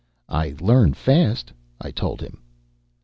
"I 0.29 0.55
learn 0.59 0.95
fast," 0.95 1.53
I 1.79 1.91
told 1.91 2.21
him. 2.21 2.39